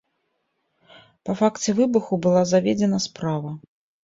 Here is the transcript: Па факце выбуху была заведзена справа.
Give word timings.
Па 1.29 1.35
факце 1.41 1.69
выбуху 1.81 2.13
была 2.25 2.41
заведзена 2.53 3.03
справа. 3.07 3.57